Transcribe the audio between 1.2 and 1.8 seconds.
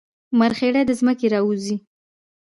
راوځي